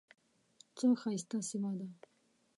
څه 0.77 0.85
ښایسته 1.01 1.37
سیمه 1.49 1.71
ده. 1.79 1.87